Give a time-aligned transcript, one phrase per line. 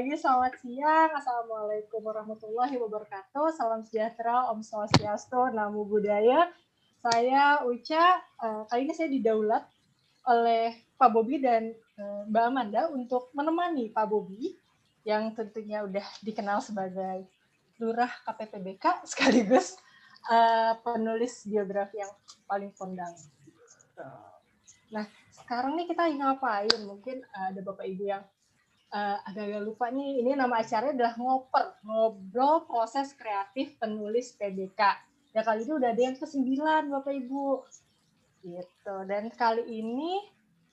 [0.00, 1.12] lagi selamat siang.
[1.12, 3.52] Assalamualaikum warahmatullahi wabarakatuh.
[3.52, 6.48] Salam sejahtera, Om Swastiastu, Namo Buddhaya.
[7.04, 9.60] Saya Uca, uh, kali ini saya didaulat
[10.24, 14.56] oleh Pak Bobi dan uh, Mbak Amanda untuk menemani Pak Bobi
[15.04, 17.28] yang tentunya udah dikenal sebagai
[17.76, 19.76] Lurah KPPBK sekaligus
[20.32, 22.12] uh, penulis biografi yang
[22.48, 23.12] paling kondang.
[24.96, 26.88] Nah, sekarang nih kita ngapain?
[26.88, 28.24] Mungkin ada Bapak Ibu yang
[28.90, 34.80] uh, agak-agak lupa nih, ini nama acaranya adalah ngoper, ngobrol proses kreatif penulis PBK.
[35.30, 36.50] Ya kali ini udah ada yang ke-9
[36.90, 37.46] Bapak Ibu.
[38.42, 38.94] Gitu.
[39.06, 40.26] Dan kali ini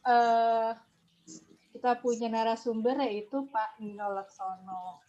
[0.08, 0.74] uh,
[1.78, 5.06] kita punya narasumber yaitu Pak Nino Laksono.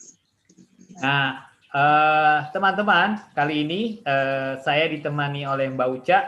[1.01, 6.19] Nah, uh, teman-teman, kali ini uh, saya ditemani oleh Mbak Uca.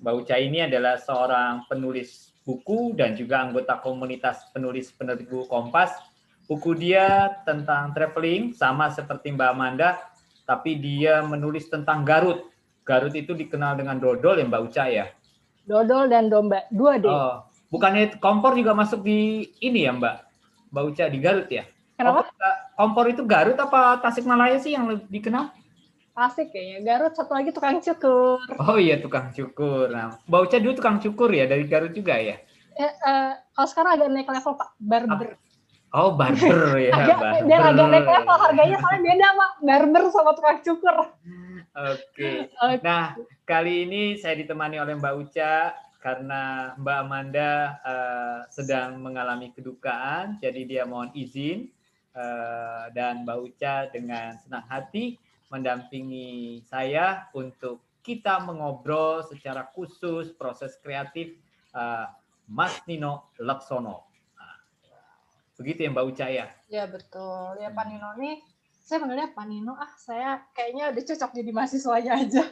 [0.00, 5.90] Mbak Uca ini adalah seorang penulis buku dan juga anggota komunitas penulis penerbit buku Kompas.
[6.46, 9.98] Buku dia tentang traveling sama seperti Mbak Amanda,
[10.46, 12.46] tapi dia menulis tentang Garut.
[12.86, 15.10] Garut itu dikenal dengan dodol ya Mbak Uca ya?
[15.66, 17.10] Dodol dan domba, dua deh.
[17.10, 20.16] Oh, bukannya kompor juga masuk di ini ya Mbak?
[20.70, 21.66] Mbak Uca di Garut ya?
[21.98, 22.30] Kenapa?
[22.30, 25.50] Kompor, kompor itu Garut apa Tasikmalaya sih yang lebih dikenal?
[26.16, 26.80] Tasik kayaknya.
[26.80, 28.40] Garut satu lagi tukang cukur.
[28.56, 29.92] Oh iya tukang cukur.
[29.92, 32.40] Nah, Mbak Uca dulu tukang cukur ya dari Garut juga ya?
[32.76, 35.36] Eh, uh, kalau sekarang agak naik level Pak, barber.
[35.92, 36.92] Oh barber ya.
[36.96, 37.52] agak, barber.
[37.52, 40.96] Agak naik level harganya soalnya beda Pak, barber sama tukang cukur.
[40.96, 42.00] Oke.
[42.16, 42.36] Okay.
[42.48, 42.80] Okay.
[42.80, 43.12] Nah
[43.44, 47.52] kali ini saya ditemani oleh Mbak Uca karena Mbak Amanda
[47.84, 51.68] uh, sedang mengalami kedukaan, jadi dia mohon izin
[52.16, 60.78] uh, dan Mbak Uca dengan senang hati mendampingi saya untuk kita mengobrol secara khusus proses
[60.78, 61.34] kreatif
[61.74, 62.06] uh,
[62.46, 64.06] Mas Nino Laksono.
[64.38, 64.56] Nah,
[65.58, 66.46] begitu ya Mbak Uca ya?
[66.70, 67.58] Ya betul.
[67.58, 68.38] Ya Pak Nino nih,
[68.78, 69.74] saya panggilnya Pak Nino.
[69.74, 72.42] Ah saya kayaknya udah cocok jadi mahasiswanya aja.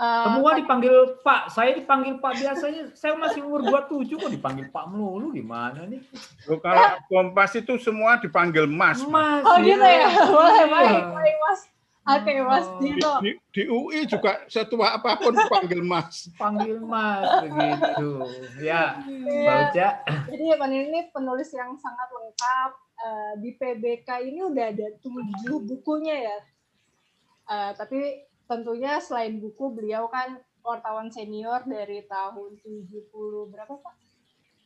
[0.00, 2.82] Uh, Semua dipanggil Pak, saya dipanggil Pak biasanya.
[2.96, 6.00] Saya masih umur 27 kok dipanggil Pak melulu gimana nih?
[6.48, 9.04] Loh, kalau Kompas itu semua dipanggil Mas.
[9.04, 9.44] Mas.
[9.44, 10.08] Oh gitu ya.
[10.32, 11.60] Boleh, baik, baik Mas.
[12.02, 13.12] Oke, okay, Mas Dino.
[13.22, 16.26] Di, di, UI juga setua apa pun dipanggil Mas.
[16.34, 18.10] Panggil Mas begitu.
[18.58, 19.88] Ya, Mbak Uca.
[20.26, 22.70] Jadi ya Pak ini penulis yang sangat lengkap.
[23.02, 26.38] Uh, di PBK ini udah ada tujuh bukunya ya.
[27.46, 33.14] Uh, tapi tentunya selain buku, beliau kan wartawan senior dari tahun 70
[33.50, 33.94] berapa Pak?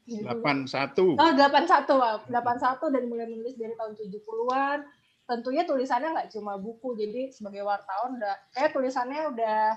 [0.09, 1.21] 81.
[1.21, 2.17] Oh, 81, Pak.
[2.33, 4.79] 81 dan mulai menulis dari tahun 70-an
[5.27, 9.75] tentunya tulisannya nggak cuma buku jadi sebagai wartawan udah kayak tulisannya udah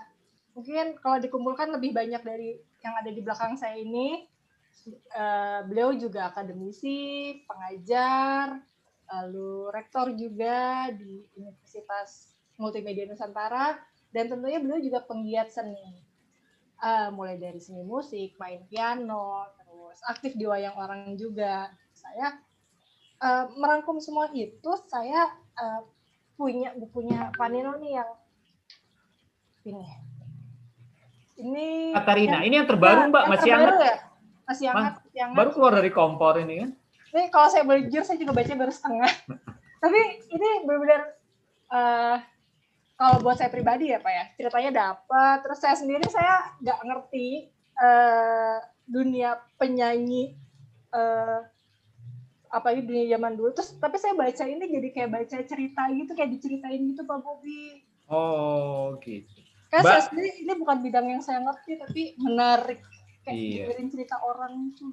[0.53, 4.29] mungkin kalau dikumpulkan lebih banyak dari yang ada di belakang saya ini
[5.17, 8.61] uh, beliau juga akademisi pengajar
[9.09, 13.81] lalu rektor juga di Universitas Multimedia Nusantara
[14.13, 16.05] dan tentunya beliau juga penggiat seni.
[16.79, 21.67] Uh, mulai dari seni musik main piano terus aktif di wayang orang juga.
[21.91, 22.39] Saya
[23.19, 25.81] uh, merangkum semua itu saya uh,
[26.39, 28.11] punya bukunya Panino nih yang
[29.67, 29.87] ini.
[31.39, 33.23] Ini Katarina ini yang terbaru mbak.
[33.23, 33.75] yang masih hangat?
[33.79, 33.95] ya?
[34.43, 35.35] masih hangat, masih hangat.
[35.39, 36.71] baru keluar dari kompor ini kan?
[37.09, 39.11] Ini kalau saya boleh jujur saya juga baca baru setengah.
[39.83, 39.99] Tapi
[40.35, 41.01] ini benar-benar
[41.71, 42.17] uh,
[42.99, 45.37] kalau buat saya pribadi ya pak ya ceritanya dapat.
[45.47, 47.27] Terus saya sendiri saya nggak ngerti
[47.79, 50.35] uh, dunia penyanyi
[50.91, 51.39] uh,
[52.49, 53.49] apalagi dunia zaman dulu.
[53.53, 57.85] Terus tapi saya baca ini jadi kayak baca cerita gitu kayak diceritain gitu Pak Bobi.
[58.09, 59.41] Oh gitu.
[59.69, 62.81] Kan saya sendiri ini bukan bidang yang saya ngerti tapi menarik.
[63.21, 63.63] Kayak iya.
[63.67, 64.89] dengerin cerita orang itu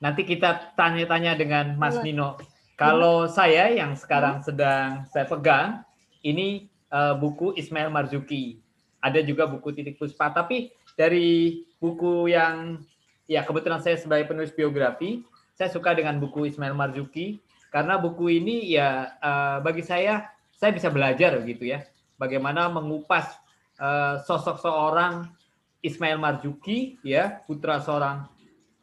[0.00, 2.00] nanti kita tanya-tanya dengan Mas.
[2.00, 2.40] Nino.
[2.74, 4.44] Kalau saya yang sekarang hmm.
[4.48, 5.84] sedang saya pegang
[6.24, 8.56] ini uh, buku Ismail Marzuki.
[9.04, 10.32] Ada juga buku Titik Puspa.
[10.32, 12.80] Tapi dari buku yang
[13.28, 15.20] ya kebetulan saya sebagai penulis biografi
[15.54, 17.40] saya suka dengan buku Ismail Marzuki.
[17.70, 21.86] Karena buku ini ya uh, bagi saya saya bisa belajar gitu ya.
[22.18, 23.38] Bagaimana mengupas
[23.78, 25.30] uh, sosok seorang
[25.80, 28.28] Ismail Marzuki ya putra seorang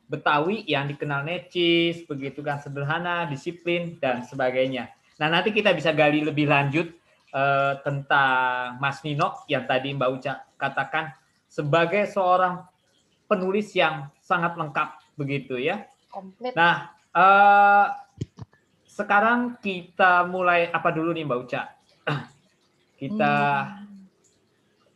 [0.07, 4.87] Betawi yang dikenal necis begitu kan sederhana disiplin dan sebagainya.
[5.19, 6.95] Nah nanti kita bisa gali lebih lanjut
[7.35, 11.11] uh, tentang Mas Nino yang tadi Mbak Uca katakan
[11.51, 12.63] sebagai seorang
[13.27, 15.83] penulis yang sangat lengkap begitu ya
[16.17, 16.53] komplit.
[16.57, 17.85] Nah, uh,
[18.89, 21.61] sekarang kita mulai apa dulu nih Mbak Uca?
[23.01, 23.33] kita
[23.69, 24.01] hmm.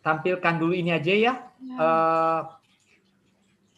[0.02, 1.34] tampilkan dulu ini aja ya.
[1.62, 1.78] ya.
[1.78, 2.42] Uh,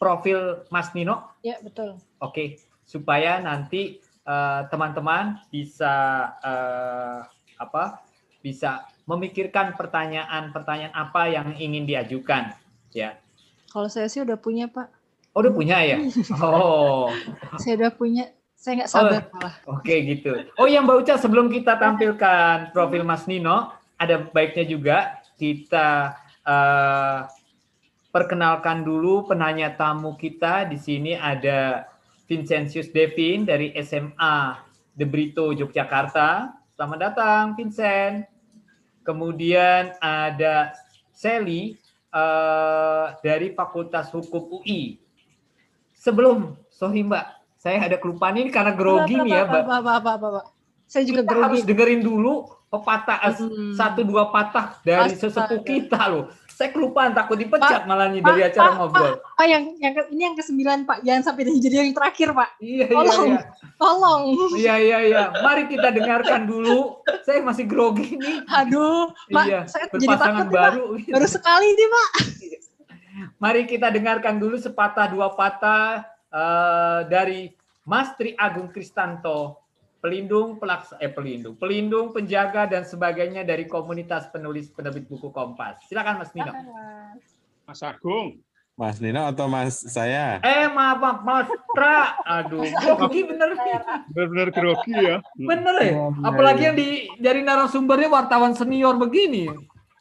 [0.00, 1.32] profil Mas Nino.
[1.40, 1.96] Ya, betul.
[2.20, 7.20] Oke, supaya nanti eh, teman-teman bisa eh,
[7.56, 8.04] apa?
[8.44, 12.52] Bisa memikirkan pertanyaan-pertanyaan apa yang ingin diajukan,
[12.92, 13.16] ya.
[13.72, 14.92] Kalau saya sih udah punya Pak.
[15.34, 15.98] Oh, udah punya ya?
[16.38, 17.10] Oh,
[17.58, 18.30] Saya udah punya.
[18.54, 19.54] Saya nggak sabar malah.
[19.68, 20.30] oke gitu.
[20.56, 26.16] Oh, yang Mbak Uca sebelum kita tampilkan profil Mas Nino, ada baiknya juga kita
[26.48, 27.20] eh,
[28.08, 30.64] perkenalkan dulu penanya tamu kita.
[30.64, 31.84] Di sini ada
[32.24, 34.56] Vincentius Devin dari SMA
[34.96, 36.56] De Brito Yogyakarta.
[36.72, 38.24] Selamat datang, Vincent.
[39.04, 40.72] Kemudian ada
[41.12, 41.76] Sally
[42.16, 45.03] eh, dari Fakultas Hukum UI.
[46.04, 46.36] Sebelum,
[46.68, 47.24] sorry Mbak,
[47.56, 49.62] saya ada kelupaan ini karena grogi nih ya, Mbak.
[49.64, 50.44] Pak, Pak, Pak, Pak, Pak.
[50.84, 51.44] Saya juga Kita grogi.
[51.48, 52.32] harus dengerin dulu
[52.68, 53.72] pepatah Hmm.
[53.72, 55.32] satu dua patah dari Astaga.
[55.32, 56.24] sesepuh kita loh.
[56.46, 59.14] Saya kelupaan takut dipecat Pak, malah nih dari Pak, acara Pak, ngobrol.
[59.34, 60.54] Pak, yang, yang ke- ini yang ke-9,
[60.84, 60.98] Pak.
[61.02, 62.48] Jangan sampai jadi yang terakhir, Pak.
[62.60, 63.26] Iya iya Tolong.
[63.26, 63.40] iya.
[63.74, 64.22] Tolong.
[64.54, 65.22] Iya iya iya.
[65.34, 67.02] Mari kita dengarkan dulu.
[67.22, 68.46] Saya masih grogi nih.
[68.46, 69.44] Aduh, Pak.
[69.44, 70.62] Iya, saya jadi takut, nih, Pak.
[70.68, 70.84] baru.
[71.00, 72.08] Baru sekali nih, Pak.
[73.44, 76.00] Mari kita dengarkan dulu sepatah dua patah
[76.32, 77.52] eh, dari
[77.84, 79.60] Mas Tri Agung Kristanto,
[80.00, 85.84] pelindung pelaksa eh pelindung, pelindung penjaga dan sebagainya dari komunitas penulis penerbit buku Kompas.
[85.92, 86.56] Silakan Mas Nino.
[87.68, 88.40] Mas Agung.
[88.80, 90.40] Mas Nino atau Mas saya?
[90.40, 93.76] Eh maaf maaf Mas Tra, aduh, grogi bener nih,
[94.08, 95.16] Benar-benar grogi ya.
[95.36, 95.84] bener ya.
[95.84, 96.66] Iya, iya, Apalagi iya.
[96.72, 96.88] yang di
[97.20, 99.52] dari narasumbernya wartawan senior begini,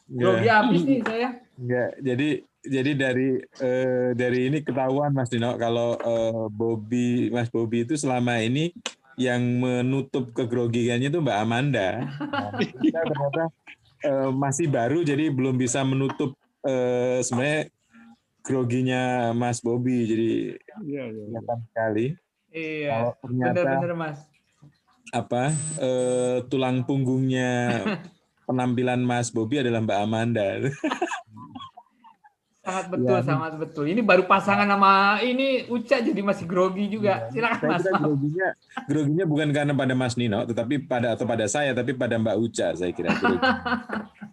[0.07, 1.29] grogi Enggak, habis nih saya.
[1.59, 1.89] enggak.
[1.99, 2.29] Jadi
[2.63, 3.29] jadi dari
[3.59, 8.71] eh, dari ini ketahuan Mas Nino kalau eh, Bobby Mas Bobby itu selama ini
[9.19, 12.01] yang menutup kegrogiannya itu Mbak Amanda.
[12.17, 13.43] Nah, kita ternyata
[14.01, 16.33] eh, masih baru jadi belum bisa menutup
[16.65, 17.69] eh, sebenarnya
[18.41, 20.07] groginya Mas Bobby.
[20.07, 20.29] Jadi
[20.83, 21.23] Iya, iya.
[21.29, 22.05] kelihatan sekali
[22.53, 24.17] Iya, kalau ternyata bener-bener Mas.
[25.13, 25.43] apa
[25.77, 27.51] eh, tulang punggungnya
[28.49, 30.47] penampilan Mas Bobby adalah Mbak Amanda.
[32.63, 33.27] Sangat betul, Iya.
[33.27, 33.85] sangat betul.
[33.91, 37.27] Ini baru pasangan sama ini Uca jadi masih grogi juga.
[37.27, 37.99] Silakan Saya Mas.
[37.99, 38.47] groginya,
[38.87, 42.67] groginya bukan karena pada Mas Nino, tetapi pada atau pada saya, tapi pada Mbak Uca
[42.71, 43.11] saya kira.
[43.11, 43.39] grogi.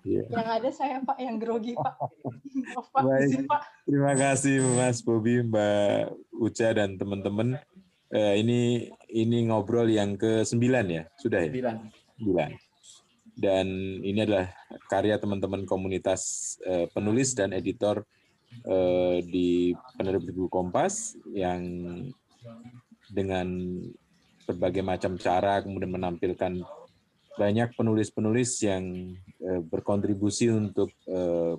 [0.01, 0.25] Iya.
[0.33, 1.95] Yang ada saya, Pak, yang grogi, Pak.
[2.73, 3.03] Maaf, Pak.
[3.05, 3.27] Baik.
[3.29, 3.61] Izin, Pak.
[3.85, 6.01] Terima kasih Mas Bobby, Mbak
[6.33, 7.59] Uca dan teman-teman.
[8.09, 8.61] Eh, ini
[9.11, 11.51] ini ngobrol yang ke sembilan ya, sudah ya?
[11.53, 11.77] Sembilan.
[12.17, 12.51] Sembilan.
[13.35, 13.67] Dan
[14.01, 14.47] ini adalah
[14.87, 18.01] karya teman-teman komunitas eh, penulis dan editor
[18.67, 21.63] eh, di penerbit buku Kompas yang
[23.11, 23.47] dengan
[24.47, 26.63] berbagai macam cara kemudian menampilkan
[27.39, 31.55] banyak penulis-penulis yang eh, berkontribusi untuk eh,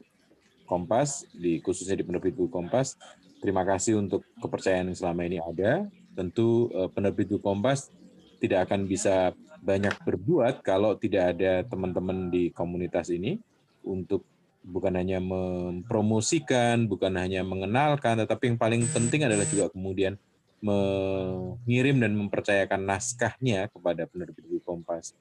[0.67, 2.95] Kompas di khususnya di penerbit buku Kompas.
[3.43, 5.83] Terima kasih untuk kepercayaan yang selama ini ada.
[6.15, 7.91] Tentu eh, penerbit buku Kompas
[8.39, 13.38] tidak akan bisa banyak berbuat kalau tidak ada teman-teman di komunitas ini
[13.85, 14.25] untuk
[14.61, 20.15] bukan hanya mempromosikan, bukan hanya mengenalkan, tetapi yang paling penting adalah juga kemudian
[20.61, 25.17] mengirim dan mempercayakan naskahnya kepada penerbit buku Kompas.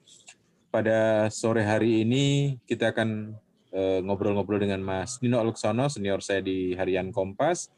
[0.69, 3.35] Pada sore hari ini kita akan
[3.73, 7.73] eh, ngobrol-ngobrol dengan Mas Nino Aleksono, senior saya di Harian Kompas.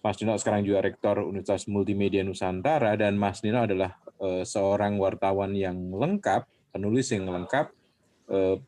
[0.00, 5.52] Mas Nino sekarang juga rektor Universitas Multimedia Nusantara dan Mas Nino adalah eh, seorang wartawan
[5.52, 7.74] yang lengkap, penulis yang lengkap,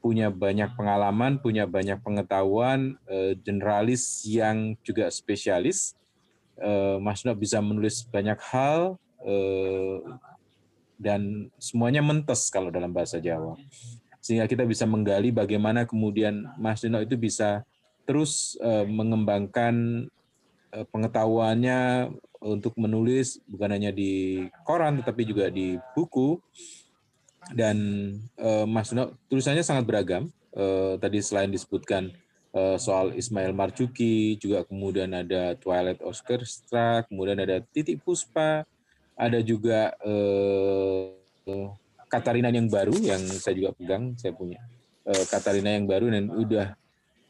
[0.03, 5.95] punya banyak pengalaman, punya banyak pengetahuan, eh, generalis yang juga spesialis.
[6.59, 9.99] Eh, Mas Nino bisa menulis banyak hal eh,
[10.99, 13.55] dan semuanya mentes kalau dalam bahasa Jawa.
[14.19, 17.63] Sehingga kita bisa menggali bagaimana kemudian Mas Nino itu bisa
[18.03, 20.07] terus eh, mengembangkan
[20.75, 22.11] eh, pengetahuannya
[22.43, 26.43] untuk menulis bukan hanya di koran tetapi juga di buku
[27.51, 27.77] dan
[28.39, 30.31] eh, Mas Nino tulisannya sangat beragam.
[30.53, 32.15] Eh, tadi selain disebutkan
[32.55, 38.63] eh, soal Ismail Marzuki, juga kemudian ada Twilight Orchestra, kemudian ada Titik Puspa,
[39.19, 41.11] ada juga eh,
[42.07, 44.61] Katarina yang baru yang saya juga pegang, saya punya
[45.09, 46.67] eh, Katarina yang baru dan udah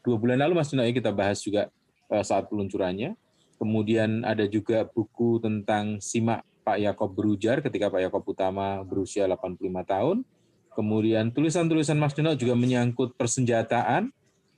[0.03, 1.71] dua bulan lalu Mas Nino ya kita bahas juga
[2.11, 3.15] eh, saat peluncurannya.
[3.63, 9.59] Kemudian ada juga buku tentang Simak Pak Yakob berujar ketika Pak Yakob Utama berusia 85
[9.83, 10.17] tahun.
[10.73, 14.09] Kemudian tulisan-tulisan Mas Nino juga menyangkut persenjataan.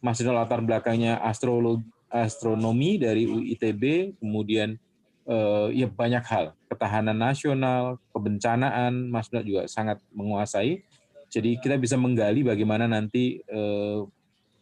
[0.05, 1.83] Mas Nino latar belakangnya astrologi,
[2.13, 4.79] astronomi dari UITB, kemudian
[5.27, 10.85] eh, ya banyak hal, ketahanan nasional, kebencanaan, Mas Nino juga sangat menguasai.
[11.33, 14.01] Jadi kita bisa menggali bagaimana nanti eh,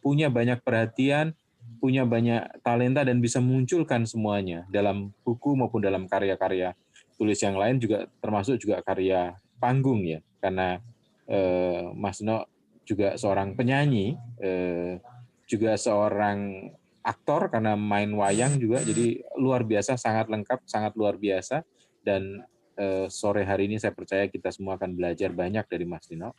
[0.01, 1.37] punya banyak perhatian,
[1.77, 6.73] punya banyak talenta dan bisa munculkan semuanya dalam buku maupun dalam karya-karya
[7.17, 10.81] tulis yang lain juga termasuk juga karya panggung ya, karena
[11.29, 12.43] eh, Mas No
[12.83, 14.99] juga seorang penyanyi, eh,
[15.47, 16.67] juga seorang
[17.03, 21.63] aktor karena main wayang juga, jadi luar biasa, sangat lengkap, sangat luar biasa.
[22.03, 22.43] Dan
[22.75, 26.35] eh, sore hari ini saya percaya kita semua akan belajar banyak dari Mas Nino.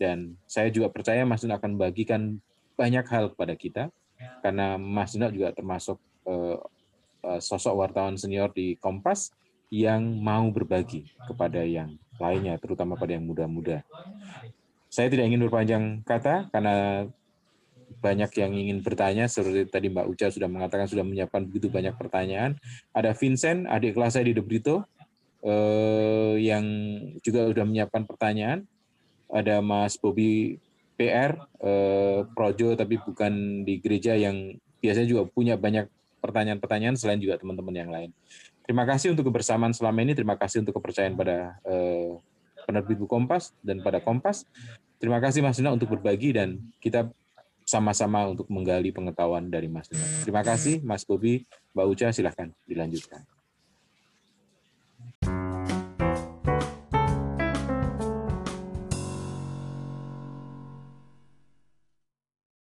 [0.00, 2.40] Dan saya juga percaya Mas Nino akan bagikan
[2.72, 3.84] banyak hal kepada kita,
[4.40, 6.56] karena Mas Nino juga termasuk eh,
[7.22, 9.30] sosok wartawan senior di Kompas
[9.72, 13.80] yang mau berbagi kepada yang lainnya, terutama pada yang muda-muda.
[14.92, 17.08] Saya tidak ingin berpanjang kata karena
[18.04, 22.60] banyak yang ingin bertanya seperti tadi Mbak Uca sudah mengatakan sudah menyiapkan begitu banyak pertanyaan.
[22.92, 24.84] Ada Vincent, adik kelas saya di Debrito,
[25.40, 26.64] eh, yang
[27.24, 28.68] juga sudah menyiapkan pertanyaan.
[29.32, 30.60] Ada Mas Bobby
[31.00, 34.52] PR, eh, Projo tapi bukan di gereja yang
[34.84, 35.88] biasanya juga punya banyak
[36.20, 38.10] pertanyaan-pertanyaan selain juga teman-teman yang lain.
[38.62, 40.14] Terima kasih untuk kebersamaan selama ini.
[40.14, 42.14] Terima kasih untuk kepercayaan pada eh,
[42.64, 44.46] penerbit buku Kompas dan pada Kompas.
[45.02, 47.10] Terima kasih Mas Nina untuk berbagi dan kita
[47.66, 50.06] sama-sama untuk menggali pengetahuan dari Mas Nina.
[50.22, 51.42] Terima kasih Mas Bobi,
[51.74, 53.26] Mbak Uca, silahkan dilanjutkan.